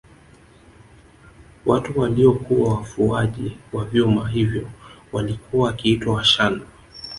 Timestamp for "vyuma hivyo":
3.85-4.67